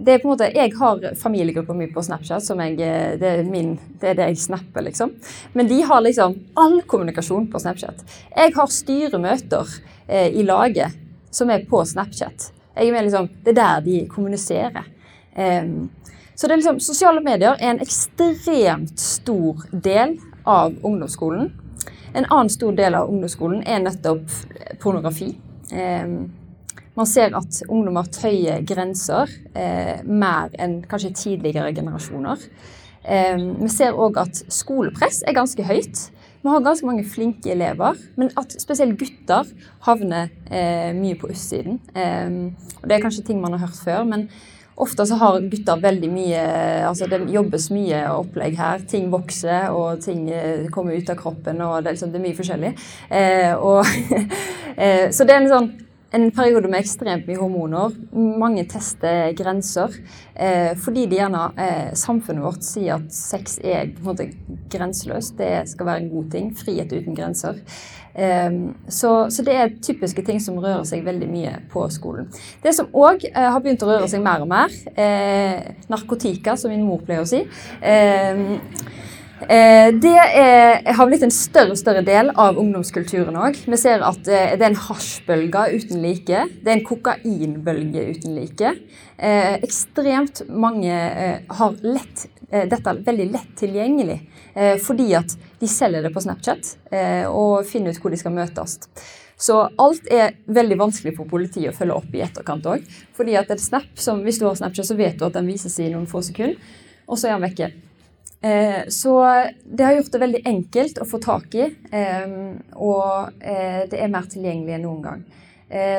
[0.00, 3.28] det er på en måte, Jeg har familiegruppa mi på Snapchat, som jeg, eh, det,
[3.28, 5.12] er min, det er det jeg snapper, liksom.
[5.52, 8.00] Men de har liksom all kommunikasjon på Snapchat.
[8.36, 9.68] Jeg har styremøter
[10.08, 10.96] eh, i laget
[11.30, 12.50] som er på Snapchat.
[12.76, 14.84] Jeg er liksom, Det er der de kommuniserer.
[15.36, 15.90] Um,
[16.34, 21.52] så det er liksom, Sosiale medier er en ekstremt stor del av ungdomsskolen.
[22.14, 24.30] En annen stor del av ungdomsskolen er nettopp
[24.80, 25.34] pornografi.
[25.72, 26.30] Um,
[26.98, 32.42] man ser at ungdommer tøyer grenser eh, mer enn kanskje tidligere generasjoner.
[33.04, 36.08] Eh, vi ser òg at skolepress er ganske høyt.
[36.40, 39.48] Vi har ganske mange flinke elever, men at spesielt gutter
[39.84, 41.76] havner eh, mye på østsiden.
[41.92, 42.38] Eh,
[42.80, 44.30] og Det er kanskje ting man har hørt før, men
[44.80, 46.44] ofte så har gutter veldig mye
[46.88, 48.80] altså Det jobbes mye opplegg her.
[48.88, 52.26] Ting vokser, og ting eh, kommer ut av kroppen, og det er, liksom, det er
[52.28, 52.72] mye forskjellig.
[53.10, 53.84] Eh, og,
[55.16, 55.70] så det er en sånn
[56.12, 57.94] en periode med ekstremt mye hormoner.
[58.12, 59.94] Mange tester grenser.
[60.34, 64.26] Eh, fordi de gjerne, eh, samfunnet vårt sier at sex er på en måte
[64.72, 65.36] grenseløst.
[65.38, 66.52] Det skal være en god ting.
[66.56, 67.60] Frihet uten grenser.
[68.14, 68.50] Eh,
[68.88, 72.26] så, så, det er typiske ting som rører seg veldig mye på skolen.
[72.62, 76.74] Det som òg eh, har begynt å røre seg mer og mer, eh, narkotika, som
[76.74, 77.44] min mor pleier å si.
[77.80, 78.42] Eh,
[79.40, 83.56] det er, har blitt en større og større del av ungdomskulturen òg.
[83.64, 86.42] Vi ser at eh, det er en hasjbølge uten like.
[86.60, 88.74] Det er en kokainbølge uten like.
[89.16, 90.92] Eh, ekstremt mange
[91.48, 94.16] har lett, dette veldig lett tilgjengelig
[94.82, 96.72] fordi at de selger det på Snapchat
[97.30, 98.80] og finner ut hvor de skal møtes.
[99.40, 102.82] Så alt er veldig vanskelig for politiet å følge opp i etterkant òg.
[103.16, 106.10] Fordi at snap, hvis du har Snapchat, så vet du at den vises i noen
[106.10, 106.58] få sekunder,
[107.08, 107.70] og så er den vekke.
[108.42, 112.30] Eh, så det har gjort det veldig enkelt å få tak i, eh,
[112.72, 115.28] og eh, det er mer tilgjengelig enn noen gang.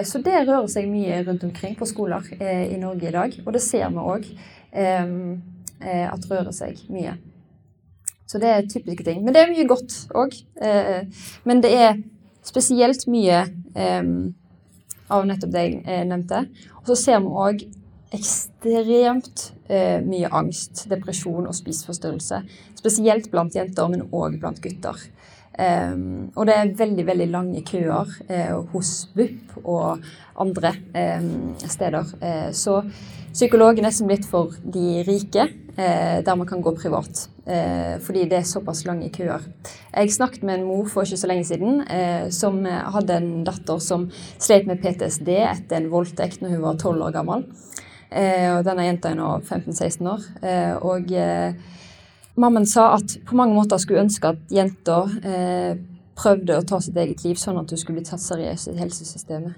[0.03, 3.61] Så det rører seg mye rundt omkring på skoler i Norge i dag, og det
[3.63, 4.25] ser vi òg
[5.87, 7.13] at rører seg mye.
[8.27, 9.21] Så det er typiske ting.
[9.23, 10.35] Men det er mye godt òg.
[11.47, 12.01] Men det er
[12.43, 13.45] spesielt mye
[15.07, 16.43] av nettopp det jeg nevnte.
[16.81, 17.63] Og så ser vi òg
[18.11, 22.43] ekstremt eh, mye angst, depresjon og spiseforstyrrelse.
[22.79, 24.99] Spesielt blant jenter, men òg blant gutter.
[25.51, 29.99] Um, og det er veldig veldig lange køer eh, hos BUP og
[30.39, 31.25] andre eh,
[31.67, 32.13] steder.
[32.23, 32.77] Eh, så
[33.33, 37.27] psykologen er nesten litt for de rike, eh, der man kan gå privat.
[37.43, 39.43] Eh, fordi det er såpass lange køer.
[39.91, 41.83] Jeg snakket med en mor for ikke så lenge siden
[42.31, 44.07] som hadde en datter som
[44.39, 47.45] slet med PTSD etter en voldtekt når hun var tolv år gammel.
[48.11, 50.25] Eh, og denne jenta er nå 15-16 år.
[50.43, 51.55] Eh, og eh,
[52.35, 55.03] mammaen sa at på mange måter skulle ønske at jenta
[56.21, 59.55] prøvde å ta sitt eget liv, sånn at hun skulle bli tatt seriøst i helsesystemet.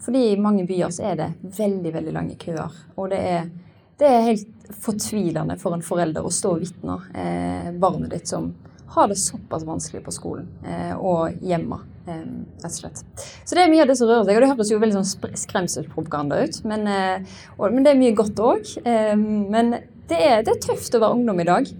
[0.00, 1.26] fordi i mange byer så er det
[1.58, 2.72] veldig veldig lange køer.
[2.96, 3.50] Og det er,
[4.00, 6.96] det er helt fortvilende for en forelder å stå og vitne
[7.82, 8.52] barnet ditt som
[8.94, 10.48] har det såpass vanskelig på skolen
[10.96, 11.82] og hjemme.
[12.04, 13.02] Rett og slett.
[13.44, 14.36] Så det er mye av det som rører seg.
[14.36, 18.16] Og det høres jo veldig sånn skremselspropaganda ut, men, uh, og, men, det er mye
[18.18, 18.74] godt òg.
[18.84, 19.76] Men
[20.10, 21.70] det er, det er, tøft å være ungdom i dag.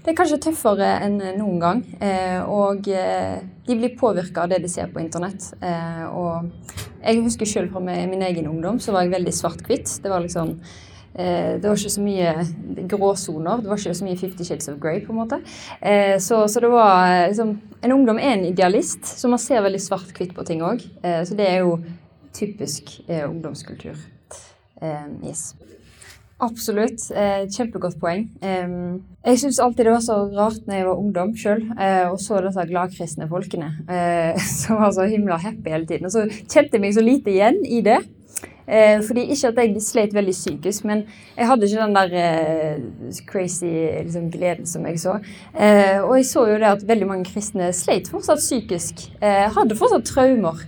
[0.00, 1.82] Det er kanskje tøffere enn noen gang.
[2.02, 5.52] Uh, og uh, de blir påvirka av det de ser på internett.
[6.10, 6.50] og
[7.00, 9.92] jeg husker sjøl fra min egen ungdom så var jeg veldig svart-hvitt.
[10.02, 12.34] Det var liksom Eh, det var ikke så mye
[12.88, 13.62] gråsoner.
[13.62, 15.00] Det var ikke så mye Fifty Shades of Grey.
[15.06, 15.40] på en måte.
[15.80, 19.62] Eh, så, så det var eh, liksom, En ungdom er en idealist, så man ser
[19.64, 20.82] veldig svart-hvitt på ting òg.
[21.00, 21.78] Så det er jo
[22.36, 23.96] typisk ungdomskultur.
[25.24, 25.54] Yes.
[26.38, 27.06] Absolutt.
[27.48, 28.28] kjempegodt poeng.
[29.24, 31.64] jeg syns alltid det var så rart når jeg var ungdom sjøl
[32.12, 33.72] og så disse gladkristne folkene
[34.60, 36.12] som var så himla happy hele tiden.
[36.12, 38.02] Og så kjente jeg meg så lite igjen i det.
[38.70, 41.02] Eh, fordi Ikke at jeg sleit veldig psykisk, men
[41.36, 43.70] jeg hadde ikke den der eh, crazy
[44.04, 45.16] liksom, gleden som jeg så.
[45.58, 49.08] Eh, og jeg så jo det at veldig mange kristne sleit fortsatt psykisk.
[49.18, 50.62] Eh, hadde fortsatt traumer.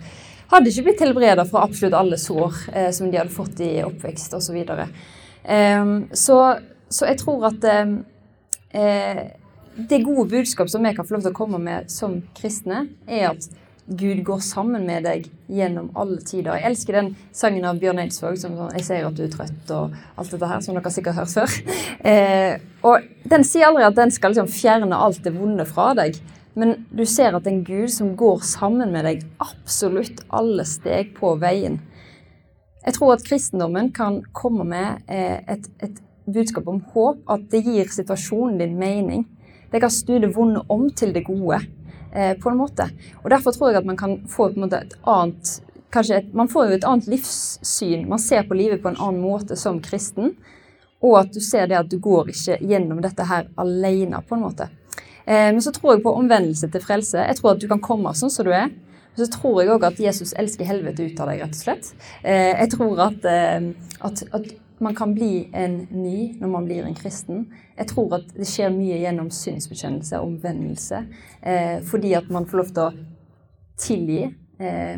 [0.50, 4.34] Hadde ikke blitt helbreda fra absolutt alle sår eh, som de hadde fått i oppvekst
[4.34, 4.50] osv.
[4.50, 4.88] Så, videre.
[5.44, 6.40] eh, så
[6.92, 9.22] Så jeg tror at eh,
[9.88, 13.30] det gode budskap som vi kan få lov til å komme med som kristne, er
[13.30, 13.46] at
[13.86, 16.54] Gud går sammen med deg gjennom alle tider.
[16.54, 19.72] Jeg elsker den sangen av Bjørn Eidsvåg som sånn 'Jeg ser at du er trøtt'
[19.74, 21.50] og alt dette her, som dere sikkert har hørt før.
[22.12, 26.16] Eh, og den sier aldri at den skal liksom fjerne alt det vonde fra deg,
[26.56, 31.14] men du ser at det en Gud som går sammen med deg absolutt alle steg
[31.14, 31.80] på veien.
[32.84, 37.64] Jeg tror at kristendommen kan komme med eh, et, et budskap om håp, at det
[37.64, 39.26] gir situasjonen din mening.
[39.72, 41.62] Det kan snu det vonde om til det gode.
[42.14, 42.88] Eh, på en måte.
[43.22, 45.60] Og Derfor tror jeg at man kan få et annet
[45.92, 48.08] et, Man får jo et annet livssyn.
[48.08, 50.36] Man ser på livet på en annen måte som kristen.
[51.00, 54.44] Og at du ser det at du går ikke gjennom dette her alene, på en
[54.44, 54.68] måte.
[55.24, 57.18] Eh, men så tror jeg på omvendelse til frelse.
[57.18, 58.68] Jeg tror at du kan komme sånn som du er.
[59.16, 61.90] Så tror jeg òg at Jesus elsker helvete ut av deg, rett og slett.
[62.22, 66.86] Eh, jeg tror at, eh, at, at, man kan bli en ny når man blir
[66.86, 67.46] en kristen.
[67.78, 71.04] Jeg tror at det skjer mye gjennom synsbekjennelse og omvendelse.
[71.42, 72.92] Eh, fordi at man får lov til å
[73.82, 74.22] tilgi.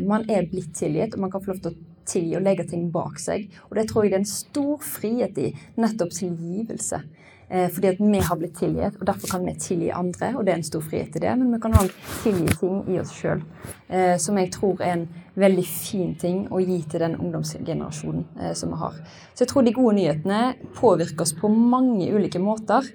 [0.05, 2.89] Man er blitt tilgitt, og man kan få lov til å tilgi og legge ting
[2.93, 3.47] bak seg.
[3.69, 5.47] Og det tror jeg det er en stor frihet i.
[5.81, 7.01] Nettopp tilgivelse.
[7.49, 10.31] Eh, fordi at vi har blitt tilgitt, og derfor kan vi tilgi andre.
[10.37, 11.91] Og det er en stor frihet i det, men vi kan òg
[12.23, 13.43] tilgi ting i oss sjøl.
[13.89, 18.53] Eh, som jeg tror er en veldig fin ting å gi til den ungdomsgenerasjonen eh,
[18.57, 18.97] som vi har.
[19.33, 20.41] Så jeg tror de gode nyhetene
[20.77, 22.87] påvirker oss på mange ulike måter.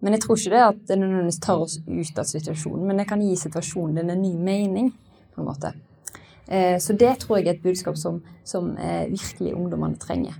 [0.00, 3.08] Men jeg tror ikke det at det nødvendigvis tar oss ut av situasjonen, men det
[3.08, 4.92] kan gi situasjonen din en ny mening.
[5.34, 5.72] på en måte.
[6.78, 8.68] Så det tror jeg er et budskap som, som
[9.10, 10.36] virkelig ungdommene trenger.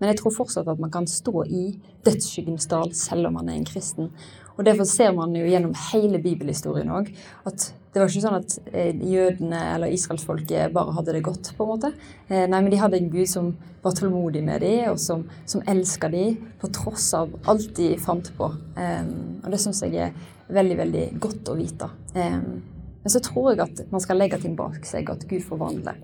[0.00, 1.64] Men jeg tror fortsatt at man kan stå i
[2.06, 4.08] dødsskyggens dal selv om man er en kristen.
[4.56, 7.12] Og Derfor ser man jo gjennom hele bibelhistorien òg
[7.48, 11.52] at det var ikke sånn at eh, jødene eller israelsfolket bare hadde det godt.
[11.56, 11.90] på en måte.
[12.28, 13.48] Eh, nei, men de hadde en gud som
[13.82, 18.30] var tålmodig med dem, og som, som elska dem på tross av alt de fant
[18.36, 18.50] på.
[18.76, 20.14] Um, og det syns jeg er
[20.52, 21.88] veldig, veldig godt å vite.
[22.14, 25.96] Men så tror jeg at man skal legge ting bak seg, at Gud forvandler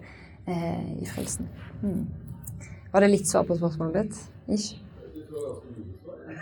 [0.46, 1.50] i frelsen.
[1.82, 2.06] Mm.
[2.96, 4.14] Var det litt svar på spørsmålet ditt?
[4.56, 4.78] Ikke?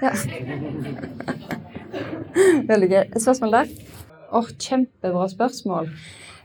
[0.04, 0.12] Ja.
[2.70, 3.00] Veldig gøy.
[3.24, 3.72] Spørsmål der?
[4.30, 5.90] Åh, oh, Kjempebra spørsmål.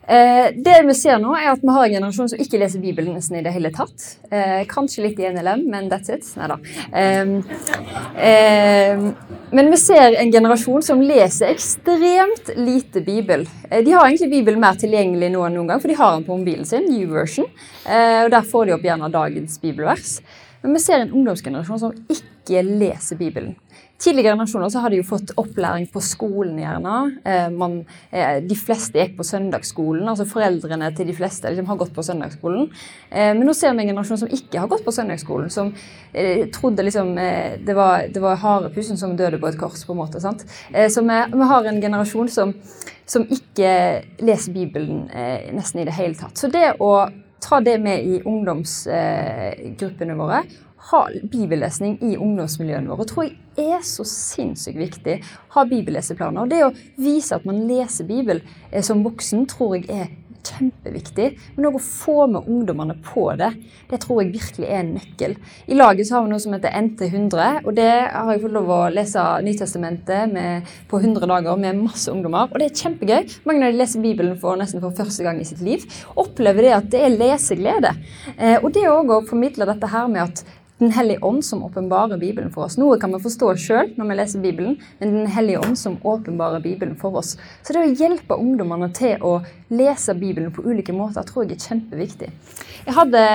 [0.10, 3.13] Eh, det vi ser nå, er at vi har en generasjon som ikke leser Bibelen
[3.13, 4.06] nesten i det hele tatt.
[4.34, 6.26] Eh, kanskje litt i NLM, men that's it.
[6.39, 6.58] Nei da.
[6.98, 7.28] Eh,
[9.54, 13.45] men vi ser en generasjon som leser ekstremt lite Bibel.
[13.69, 16.26] Eh, de har egentlig Bibelen mer tilgjengelig nå enn noen gang, for de har den
[16.26, 17.45] på mobilen sin, New Version.
[17.89, 20.19] Og Der får de opp gjerne dagens bibelvers.
[20.62, 23.56] Men vi ser en ungdomsgenerasjon som ikke leser Bibelen.
[23.99, 26.93] Tidligere generasjoner så har de jo fått opplæring på skolen, gjerne.
[27.27, 27.73] Eh, man,
[28.15, 30.07] eh, de fleste gikk på søndagsskolen.
[30.07, 32.69] altså Foreldrene til de fleste liksom, har gått på søndagsskolen.
[33.12, 35.49] Eh, men nå ser vi en generasjon som ikke har gått på søndagsskolen.
[35.51, 35.73] Som
[36.55, 40.21] trodde liksom det var, var harepussen som døde på et kors, på en måte.
[40.21, 40.45] sant?
[40.71, 42.53] Så vi, vi, har en generasjon som,
[43.05, 45.09] som ikke leser Bibelen
[45.53, 46.39] nesten i det hele tatt.
[46.39, 47.09] Så det å
[47.43, 50.41] ta det med i ungdomsgruppene våre
[50.89, 55.19] ha bibellesning i ungdomsmiljøene våre tror jeg er så sinnssykt viktig.
[55.56, 56.49] Ha bibelleseplaner.
[56.49, 60.10] Det å vise at man leser Bibel eh, som voksen, tror jeg er
[60.49, 61.28] kjempeviktig.
[61.56, 63.52] Men òg å få med ungdommene på det,
[63.89, 65.36] det tror jeg virkelig er en nøkkel.
[65.69, 68.71] I laget så har vi noe som heter NT100, og det har jeg fått lov
[68.73, 72.49] å lese Nytestamentet med, på 100 dager med masse ungdommer.
[72.49, 73.36] Og det er kjempegøy.
[73.49, 75.86] Mange av de leser Bibelen for nesten for første gang i sitt liv.
[76.19, 77.93] Opplever det at det er leseglede.
[78.38, 80.43] Eh, og det òg å formidle dette her med at
[80.80, 82.78] den hellige ånd som åpenbarer Bibelen for oss.
[82.80, 86.63] Noe kan vi forstå sjøl når vi leser Bibelen, men Den hellige ånd som åpenbarer
[86.63, 87.36] Bibelen for oss.
[87.63, 89.39] Så det å hjelpe ungdommene til å
[89.70, 92.32] lese Bibelen på ulike måter, tror jeg er kjempeviktig.
[92.86, 93.26] Jeg hadde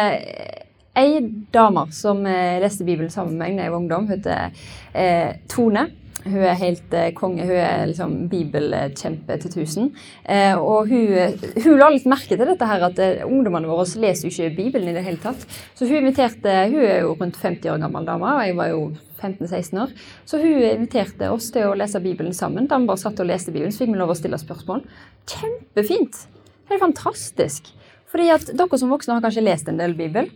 [0.95, 1.21] ei
[1.53, 4.09] dame som eh, leste Bibelen sammen med meg da jeg var ungdom.
[4.09, 5.89] Hun heter eh, Tone.
[6.25, 7.45] Hun er helt eh, konge.
[7.45, 9.91] Hun er liksom bibelkjempe til tusen.
[10.25, 14.29] Eh, og hun, hun, la litt merke til dette her at eh, ungdommene våre leser
[14.29, 15.45] jo ikke Bibelen i det hele tatt.
[15.77, 18.81] Så hun inviterte Hun er jo rundt 50 år gammel dame, og jeg var jo
[19.21, 19.93] 15-16 år.
[20.25, 22.69] Så hun inviterte oss til å lese Bibelen sammen.
[22.71, 24.85] Da vi bare satt og leste Bibelen, så fikk vi lov å stille spørsmål.
[25.29, 26.25] Kjempefint!
[26.73, 27.69] Er fantastisk.
[28.09, 30.31] Fordi at dere som voksne har kanskje lest en del Bibel.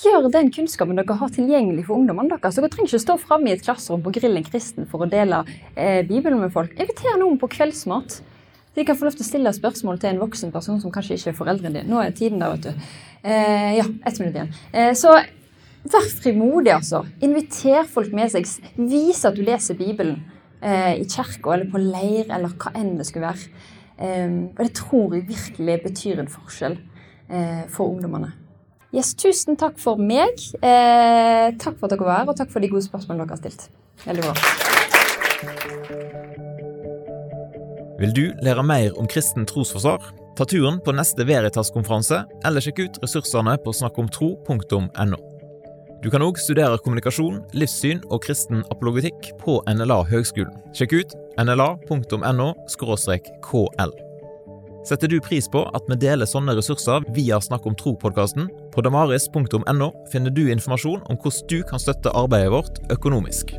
[0.00, 2.56] Gjør den kunnskapen dere har tilgjengelig for ungdommene deres.
[2.56, 5.42] Dere trenger ikke stå framme i et klasserom på Grillen kristen for å dele
[5.76, 6.72] eh, Bibelen med folk.
[6.80, 8.22] Inviter noen på kveldsmat.
[8.72, 11.34] De kan få lov til å stille spørsmål til en voksen person som kanskje ikke
[11.34, 11.92] er foreldrene dine.
[11.92, 12.90] Nå er tiden der, vet du.
[13.20, 14.52] Eh, ja, ett minutt igjen.
[14.72, 15.12] Eh, så
[15.92, 17.04] vær frimodig, altså.
[17.20, 18.48] Inviter folk med seg.
[18.80, 20.22] Vis at du leser Bibelen
[20.64, 23.50] eh, i kirka eller på leir eller hva enn det skulle være.
[24.00, 26.80] Eh, og det tror jeg virkelig betyr en forskjell
[27.28, 28.38] eh, for ungdommene.
[28.92, 30.36] Yes, tusen takk for meg.
[30.60, 33.40] Eh, takk for at dere var her, og takk for de gode spørsmålene dere har
[33.40, 33.70] stilt.
[34.04, 34.34] Veldig bra.
[38.02, 40.12] Vil du lære mer om kristen trosforsvar?
[40.36, 45.20] Ta turen på neste Veritas-konferanse, eller sjekk ut ressursene på snakkomtro.no.
[46.02, 50.56] Du kan òg studere kommunikasjon, livssyn og kristen apologetikk på NLA Høgskolen.
[50.76, 52.48] Sjekk ut nla.no
[53.46, 53.92] kl.
[54.82, 58.48] Setter du pris på at vi deler sånne ressurser via Snakk om tro-podkasten?
[58.74, 63.54] På damaris.no finner du informasjon om hvordan du kan støtte arbeidet vårt økonomisk.